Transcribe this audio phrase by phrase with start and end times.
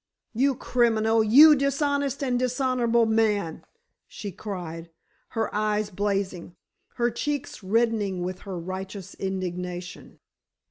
[0.33, 1.23] "You criminal!
[1.23, 3.63] You dishonest and dishonorable man!"
[4.07, 4.89] she cried,
[5.37, 6.55] her eyes blazing,
[6.95, 10.17] her cheeks reddening with her righteous indignation.